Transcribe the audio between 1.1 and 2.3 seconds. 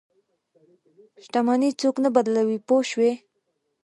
شتمني څوک نه